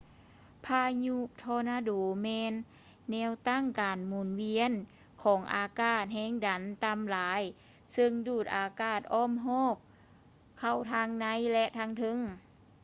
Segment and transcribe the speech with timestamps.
[0.65, 1.91] ພາຍຸທໍນາໂດ
[2.23, 2.53] ແມ່ນ
[3.11, 4.71] ແນວຕັ້ງການໝູນວຽນ
[5.23, 7.41] ຂອງອາກາດແຮງດັນຕໍ່າຫຼາຍ
[7.93, 9.75] ເຊິ່ງດູດອາກາດອ້ອມຮອບ
[10.59, 12.17] ເຂົ້າທາງໃນ ແລະ ທາງເທິງ